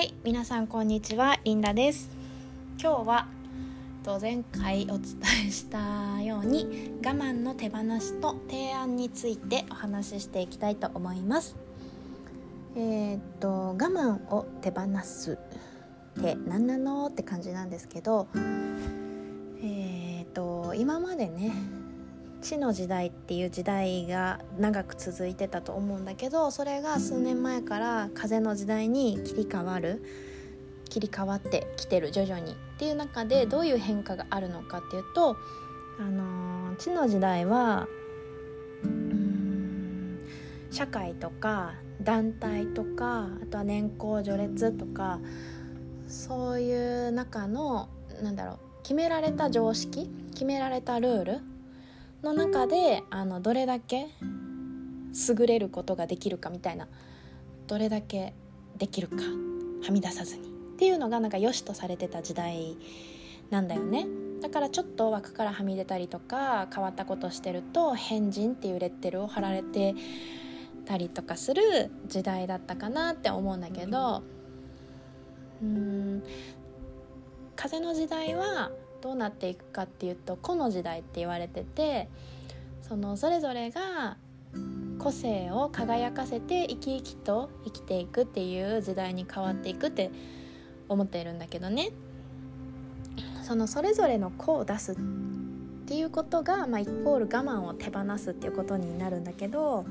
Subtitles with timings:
[0.00, 2.08] はい皆さんこんにちはリンダです。
[2.80, 3.26] 今日は
[4.02, 5.02] と前回お伝
[5.46, 11.54] えしたように我慢の手放しと提案についてお話ししていきたいと思います。
[12.76, 15.38] えー、っと我慢を手放す
[16.18, 17.08] って何なの？
[17.08, 18.26] って感じなんですけど
[19.62, 21.52] えー、っと今までね
[22.40, 30.02] 地の時代っていう時代が長く続いてたと思うんだけどそれが数年前から風の時代に切り替わる
[30.88, 35.36] 切り替わってきてる徐々にっていう中でどういう変化があるのかっていうと、
[35.98, 37.86] あのー、地の時代は
[38.84, 40.18] うん
[40.70, 45.20] 社会とか団体とかあとは年功序列とか
[46.08, 47.88] そういう中の
[48.22, 51.49] なんだろう決められた常識決められたルール
[52.22, 54.08] の中であのどれだけ
[55.28, 56.88] 優れることができるかみたいな
[57.66, 58.34] どれだけ
[58.76, 60.48] できるかはみ出さずに。
[60.48, 62.76] っていうのがなんか良しとされてた時代
[63.50, 64.06] なんだよね。
[64.40, 69.94] だからちょっと枠からはみ出たりとか変わったことしてると変人っていうレッテルを貼られて
[70.86, 74.22] たりとかする時代だったかなって思うんだけど
[75.62, 76.22] うん
[77.54, 82.08] 風の時代はどうなっていくかっていうと個の時代って言われてて
[82.82, 84.16] そのそれぞれが
[84.98, 90.10] 個性を輝かせて生き生きと生きていくっていう時代に変わっていくって
[90.88, 91.90] 思っているんだけどね。
[93.42, 94.96] そのそれぞれの個を出すっ
[95.86, 99.86] ていうことが、まあ、イコール我慢を手放すっていうことになるんだけど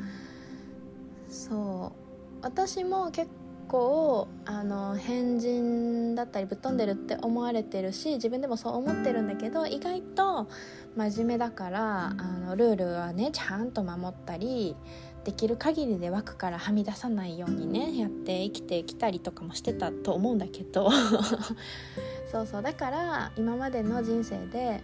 [1.28, 2.10] そう。
[2.42, 3.30] 私も結
[3.70, 10.50] 構あの変人だったりぶっ飛んでるって思われてるし自分でもそう思ってるんだけど意外と
[10.98, 14.76] 真面目だからあのルールはねちゃんと守ったり
[15.24, 20.90] できる限りで枠からはみ出さないようにねやって生きてきたりとかもしてたと思うんだけど。
[22.32, 22.62] そうそう。
[22.62, 24.82] だから今までの人生で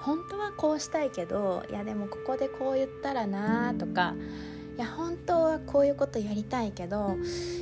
[0.00, 4.14] 本当はこうしたいけどいやでもここでこう言ったらなとか
[4.80, 7.14] いや本当はこういうことやりたいけど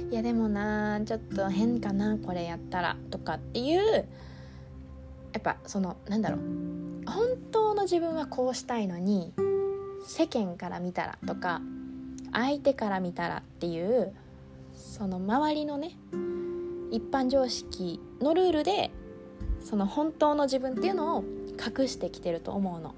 [0.08, 4.08] いやでもなちょっと変かなこれやったらとかっていう
[5.32, 6.40] やっぱそのなんだろう
[7.10, 9.32] 本当の自分はこうしたいのに
[10.06, 11.60] 世間から見たらとか
[12.32, 14.14] 相手から見たらっていう
[14.72, 15.96] その周りのね
[16.92, 18.92] 一般常識のルールで
[19.58, 21.24] その本当の自分っていうのを
[21.54, 22.94] 隠してきてると思うの。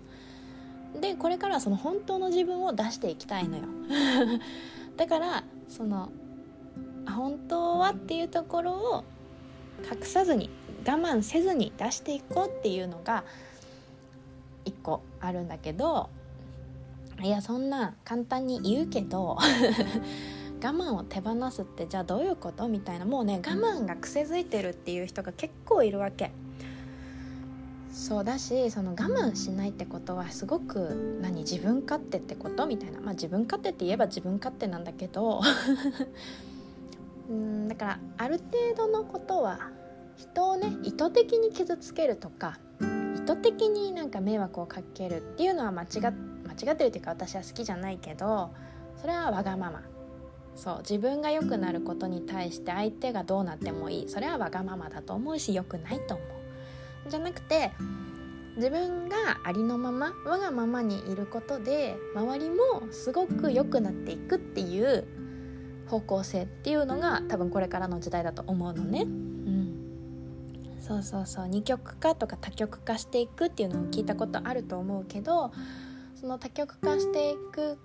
[0.98, 3.64] でこれからその本当の自分を出していきたいのよ。
[4.96, 6.10] だからその
[7.08, 9.04] 本当はっていうところを
[9.90, 10.50] 隠さずに
[10.86, 13.24] 我慢せずに出していこうっていうのが
[14.64, 16.10] 一個あるんだけど
[17.22, 19.38] いやそんな簡単に言うけど
[20.62, 22.68] 我慢を手放すってじゃあどういうこと？
[22.68, 23.06] みたいな。
[23.06, 26.32] もうね我慢が癖づいてるっていう人が結構いるわけ。
[27.92, 32.66] そうだしその我慢しないってことはすごく何自分勝手ってこと？
[32.66, 33.00] みたいな。
[33.00, 35.40] まあ自分勝手って言えば自分勝手なんだけど。
[37.28, 39.70] うんだからある程度のことは
[40.16, 42.58] 人をね意図的に傷つけるとか
[43.14, 48.50] 意図的になんか迷惑をかけるっていうのは間違間違ってるっていうか私は好きじゃないけど
[49.00, 49.82] それはわがまま。
[50.56, 54.08] そう自分が良くなることに対して相手がどうなってもいい。
[54.08, 56.39] それはわがままだと思うし良くないと思う。
[57.08, 57.72] じゃなくて
[58.56, 65.06] 自分がありのまま我がままにいることで周りもすごく良くなっていくっていう
[65.88, 69.02] 方向性っていうのが多分これからの時代だと思うのね。
[69.02, 69.74] うん、
[70.80, 75.52] そうそうそう二極化とか多極化していくっていうのを聞いたことあると思うけど
[76.14, 77.78] その多極化していく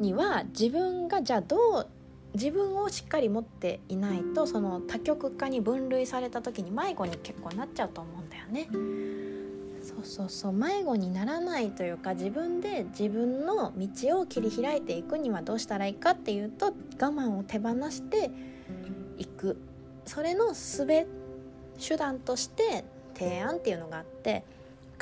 [0.00, 1.86] には自分がじゃあどう
[2.34, 8.68] 自分をしっかり持っていないとその多極化に分類された時に迷子に結構なっちゃうと思うんだよね。
[9.82, 10.52] そうそうそう。
[10.52, 18.30] 迷子にならないというか自分で自分の道を切り開いていくにはどうしたらいいかっていうと我慢を手放して
[19.18, 19.56] いく。
[20.04, 20.86] それの術
[21.78, 24.44] 手段として提案っていうのがあって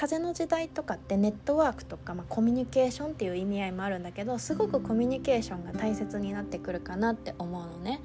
[0.01, 8.01] 風の時代とかってネットワークとか、まあ、コミュニケーションっていう意味合いもあるんだけどすごくコミュニケーションが大切になってくるかなって思うのね。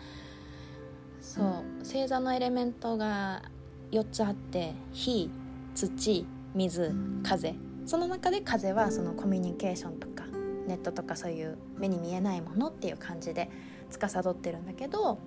[1.21, 1.63] そう。
[1.79, 3.43] 星座のエレメントが
[3.91, 5.31] 4つあって火
[5.73, 6.91] 土水
[7.23, 7.55] 風。
[7.85, 10.25] その中で風はそのコミュニケーションとか
[10.67, 13.49] ネットとかそういう目に見えないものっていう感じで
[13.89, 15.17] 司ってるんだけど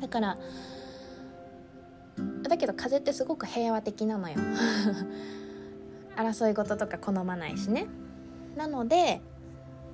[0.00, 0.38] だから
[2.48, 4.36] だけど風ってすごく平和的なのよ
[6.16, 7.86] 争い事とか好まないしね。
[8.56, 9.20] なので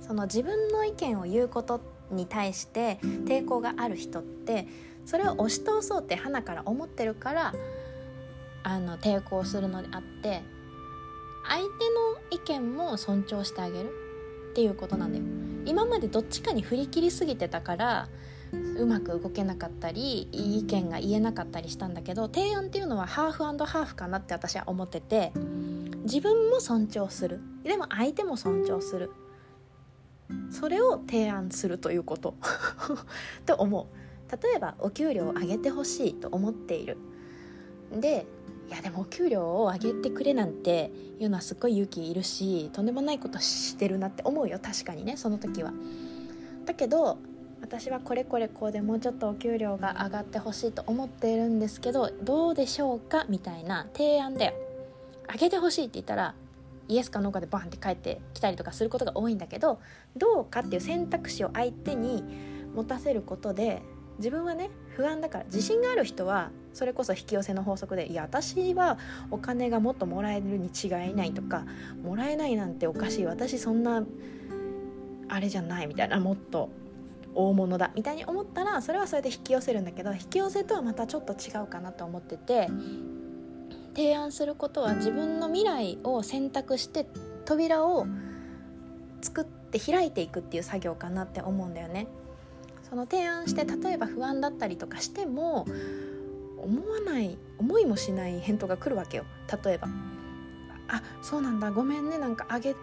[0.01, 1.81] その自分の意見を言うこと
[2.11, 4.67] に対して抵抗がある人って
[5.05, 7.53] それを押し通そうって花から思ってるから
[8.63, 10.41] あの抵抗するのであって
[11.47, 11.69] 相手の
[12.31, 14.09] 意見も尊重してあげる。
[14.49, 15.23] っていうことなんだよ。
[15.65, 18.09] 今までどっちかに振り切りすぎてたから
[18.77, 25.31] うまく動けなかったり意見が言えなかったりしたんだけど提案っていうのはハーフハーフかなって私は思ってて。
[26.03, 27.39] 自分も尊重する。
[27.63, 29.11] でも相手も尊重する。
[30.51, 32.35] それを提案するということ。
[33.45, 33.99] と思う。
[34.31, 36.97] 例えばお給料を上げてほしいと思っている。
[37.91, 38.25] で
[38.69, 44.59] いやでもお給料を上げてくれなんていうのはすっごい勇気いるしとんでもないことしてるなって思うよ。
[44.61, 45.73] 確かにねその時は。
[46.65, 47.17] だけど
[47.61, 53.25] 私はこれこれこうでもうちょっとお給料が上がってほしいと思っているんですけどどうでしょうか？
[53.27, 54.68] みたいな提案だよ。
[55.31, 56.35] 上げてほしいって言ったら
[56.87, 59.79] イエスかノーかでバンって帰ってきたりとかすることが多いんだけど
[60.17, 62.23] どうかっていう選択肢を相手に
[62.75, 63.83] 持たせることで
[64.17, 68.97] 自分はね不安だから自信がある人はそれこそ引き寄せの法則でいや私は
[69.31, 71.65] お金がもっともらえるに違いないとか
[72.03, 74.03] もらえないなんておかしい私そんな
[75.29, 76.69] あれじゃないみたいなもっと
[77.35, 82.67] 大物だみたいに思ったらそれはそれで引き寄せるんだけど引き寄せとはまたちょっと違うかなと思ってて
[83.99, 87.05] 提案することは自分の未来を選択して
[87.43, 88.07] 扉を
[89.21, 92.07] 作って開いていくっていう作業かなって思うんだよね。
[92.89, 95.65] その提案して例えば不安だったりとかしても
[96.57, 99.25] 思わない思いもしない返答が来るわけよ。
[99.65, 99.89] 例えば
[100.87, 102.77] 「あそうなんだごめんねなんかあげ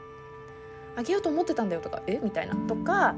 [0.96, 2.20] あげようと思ってたんだよ」とか「え？
[2.22, 2.54] みたいな。
[2.68, 3.14] とか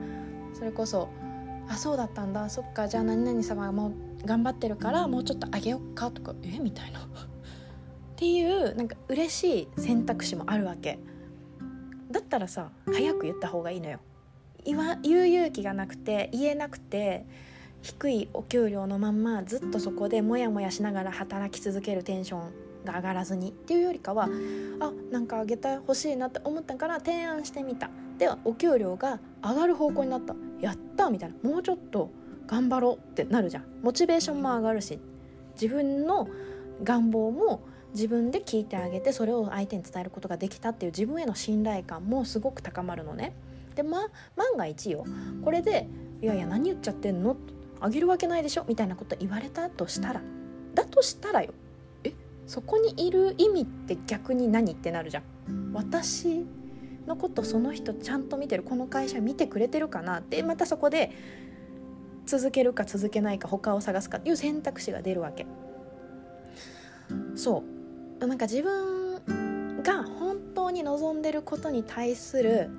[0.54, 1.08] それこそ
[1.68, 3.90] 「あそうだったんだそっかじゃあ何々様も
[4.24, 6.60] 頑張ってるからもうちょっとあげようか」とか「え？
[6.60, 7.00] みたいな。
[8.18, 10.98] っていうなんか嬉しい選択肢もあるわけ。
[12.10, 14.00] だったらさ早く言った方がいいのよ。
[14.64, 17.26] 言わ言う勇気がなくて言えなくて
[17.80, 22.40] 低いお給料のまんまずっとそこでモヤモヤしながら働き続けるテンション
[22.84, 24.28] が上がらずにっていうよりかは
[24.80, 27.88] あなんかあげてほしいなって思ったから提案してみた。
[28.18, 30.34] ではお給料が上がる方向になった。
[30.60, 31.48] やったみたいな。
[31.48, 32.10] もうちょっと
[32.48, 33.64] 頑張ろうってなるじゃん。
[33.80, 34.98] モチベーションも上がるし
[35.52, 36.28] 自分の
[36.82, 37.62] 願望も
[37.92, 43.32] 自分で聞いてあげてそれを相手に伝えることができたっていう自分への信頼感もすごく高まるのね。
[43.74, 45.04] でま万が一よ。
[45.44, 45.88] これで
[46.20, 47.36] 「いやいや何言っちゃってんの?」
[47.80, 48.64] あげるわけないでしょ？
[48.68, 50.20] みたいなこと言われたとしたら。
[50.74, 51.54] だとしたらよ。
[52.04, 52.12] え？
[52.46, 55.72] そこにいる意味って逆に何ってなるじゃん。
[55.72, 56.44] 私
[57.06, 60.42] のことその人ちゃんと見てるこの会社見てくれてるかなって。
[60.42, 61.12] またそこで
[62.26, 65.46] 続けるか続けないか他を探すかっていう選択肢が出るわけ。
[67.36, 67.77] そう。
[68.26, 72.70] なんか自分が本当に望んでることに対する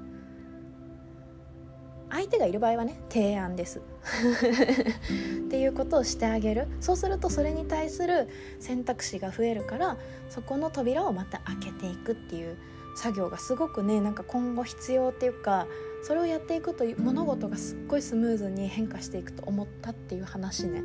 [2.10, 8.28] 相手がいる場合はね提案です っていうことをしてあげるそうするとそれに対する
[8.60, 9.98] 選択肢が増えるから
[10.30, 12.58] そこの扉をまた開けていくっていう
[12.96, 15.68] 作業がすごくねなんか今後必要っていうか
[16.04, 20.84] それをやっていくと物事がすっごいスムーズに変化していくと思ったっていう話ね。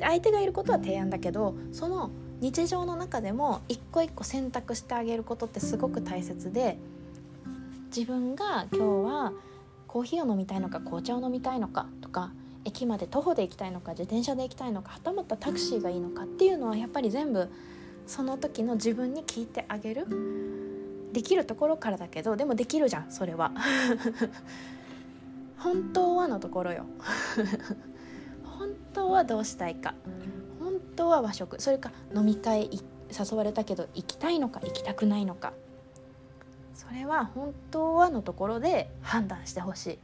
[0.00, 2.10] 相手がいることは提案だけどその
[2.40, 6.78] 日常の中でも一個一個選択してあげることってすごく大切で
[7.94, 9.32] 自分が今日は
[9.86, 12.32] コーヒーを飲みたいのか紅茶を飲みたいのかとか
[12.64, 17.50] 駅まで徒歩で行きたいのか自転車で行きたいのかはたまたタクシーがいいのかっていうのはやっぱり全部
[18.06, 20.06] その時の自分に聞いてあげる
[21.12, 23.52] できるところからだけどでもできるじゃんそれは。
[25.58, 26.86] 本当はのところよ。
[28.44, 29.94] 本当はどうしたいか。
[30.90, 31.60] 本当は和食。
[31.60, 32.70] それか飲み会
[33.10, 35.52] 誘われたけど行きたいのか行きたくないのか。
[36.74, 39.98] それは本当はのところで判断してほしい、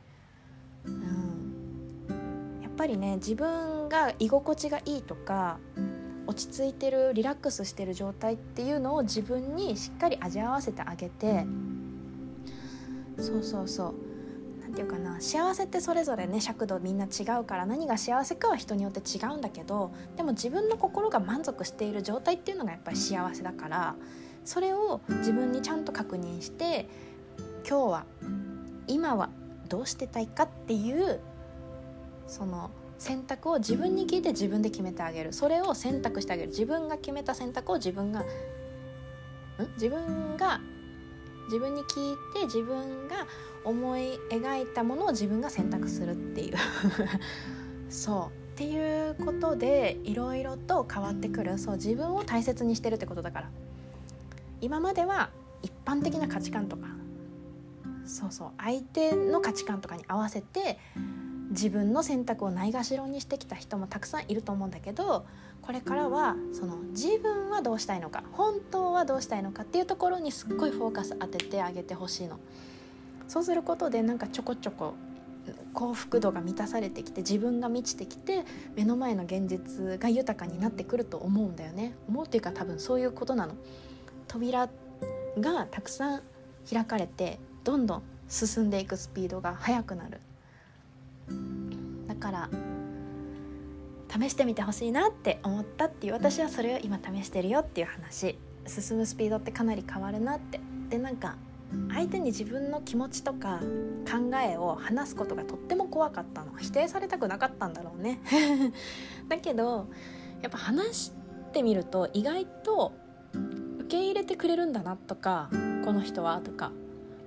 [0.85, 5.59] うん、やっぱりね自分が居心地がいいとか
[6.27, 11.47] 落ち着いてるリラックスしてる状態っていうのを自分にしっかり味合わせてあげて。
[13.19, 13.95] そうそうそう。
[14.67, 23.95] 何て言うかな幸せってそれぞれね尺度みんな違うから何が幸せかは人によって違うんだけどでも自分の心が満足している状態っていうのがやっぱり幸せだから
[24.45, 26.89] それを自分にちゃんと確認して
[27.69, 28.05] 今日は
[28.89, 29.31] 今は
[29.69, 31.21] どうしてたいかっていう
[32.27, 35.33] その選択を自分に聞いて自分で決めてあげる。
[35.33, 36.49] それを選択してあげる。
[36.49, 38.25] 自分が決めた選択を自分がん？
[39.75, 40.61] 自分が
[41.47, 43.27] 自分に聞いて自分が
[43.65, 46.57] 思い描いたものを自分が選択するっていう。
[47.91, 48.47] そう。
[48.57, 51.59] っていうことでいろいろと変わってくる。
[51.59, 53.51] そう自分を大切にしてるってことだから。
[54.61, 55.31] 今までは
[55.63, 56.87] 一般的な価値観とか。
[58.07, 58.51] そうそう。
[58.59, 60.79] 相手の価値観とかに合わせて
[61.57, 65.25] 自分の選択をないがしろにしてきた人もたくさんいると思うんだけど
[65.63, 72.39] これからはその自分はどうしたいのか本当はどうしたいのかっていうところにすっごいフォーカス当ててあげてほしいの。
[73.27, 74.95] そうすることでなんかちょこちょこ
[75.73, 78.45] 幸福度が満たされてきて自分が満ちてきて
[78.77, 81.97] 目の前の現実が豊かになってくると思うんだよね。
[82.09, 83.55] 思うっていうか多分そういうことなの。
[84.29, 84.69] 扉
[85.41, 86.23] がたくさん
[86.71, 90.11] 開かれてどんどん進んでいくスピードが速くなる。
[90.11, 90.26] だ
[92.17, 92.51] から
[94.09, 98.39] 試してみてほしいなって思ったっていう私はそれを今試してるよっていう話。
[98.67, 100.61] 進むスピードってかなり変わるなって。
[100.89, 101.37] でなんか
[101.93, 103.61] 相手に自分の気持ちとか
[104.09, 106.57] 考えを話すことがとっても怖かったの。
[106.59, 108.21] 否定されたくなかったんだろうね。
[109.29, 109.89] だけど
[110.43, 111.13] やっぱ話し
[111.53, 112.93] てみると意外と
[113.81, 115.49] 受け入れてくれるんだなとか
[115.85, 116.73] この人はとか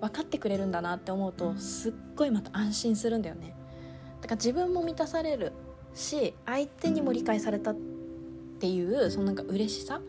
[0.01, 3.58] 分かってくれるんだなって思うとすっごいまた安心するんだよね。
[4.21, 5.53] だから自分も満たされる
[5.93, 7.75] し相手にも理解されたっ
[8.59, 10.01] ていうそのなんか嬉しさ。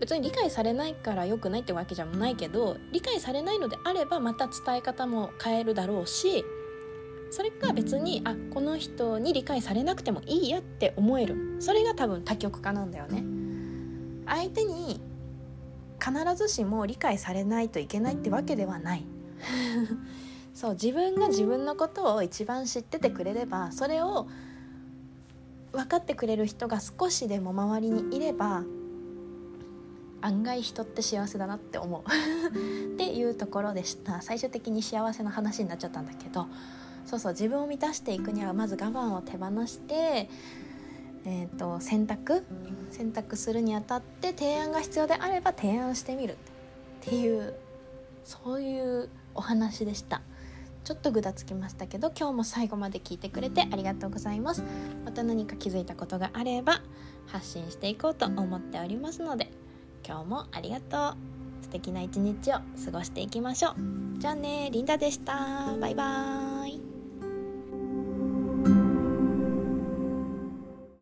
[0.00, 6.44] 別に理解されないから良くないってわけじゃないけど理解されないのであればまた伝え方も変えるだろうし
[7.30, 11.56] それか別にあこの人に理解されなくてもいいやって思える。
[11.60, 13.24] それが多分多極化なんだよね。
[14.26, 15.00] 相手に
[16.00, 19.04] 必ずしも理解されないといけないってわけではない。
[20.58, 24.26] そう自分が自分のことを一番知っててくれればそれを
[25.70, 28.64] 分かってくれる人が少しでも周りにいれば
[30.20, 32.02] 案外人って幸せだなって思う。
[32.92, 34.20] っていうところでした。
[34.20, 36.48] 最終的に幸せな話になっちゃったんだけど
[37.06, 40.28] そうそう自分を満たしていくにはまず我慢を手放して
[41.24, 42.44] えーと、選択？
[42.90, 46.36] 選択するにあたって提案が必要であれば提案してみるっ
[47.02, 47.54] ていう
[48.24, 50.20] そういうお話でした。
[50.88, 54.64] ちょっとぐだつきましたけど今日も最後まで聞いてくれてありがとうございます。
[55.04, 56.80] また何か気づいたことがあれば
[57.26, 59.50] 発信していこうと思っておりますので
[60.02, 61.16] 今日もありがとう。
[61.60, 63.74] 素敵な一日を過ごしていきましょう。
[64.16, 65.76] じゃあねリンダでした。
[65.78, 66.47] バイバーイ